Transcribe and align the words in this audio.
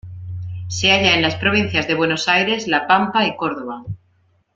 Se 0.67 0.89
halla 0.91 1.13
en 1.13 1.21
las 1.21 1.35
provincias 1.35 1.87
de 1.87 1.93
Buenos 1.93 2.27
Aires, 2.27 2.67
La 2.67 2.87
Pampa 2.87 3.27
y 3.27 3.35
Córdoba. 3.35 3.83